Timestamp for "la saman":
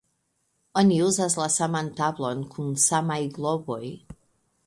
1.41-1.91